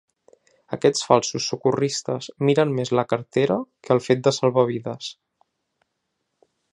Aquests 0.77 1.03
falsos 1.09 1.49
socorristes 1.51 2.29
miren 2.49 2.73
més 2.79 2.93
la 2.99 3.05
cartera 3.13 3.57
que 3.89 3.95
el 3.97 4.03
fet 4.09 4.27
de 4.29 4.37
salvar 4.39 4.67
vides. 4.71 5.15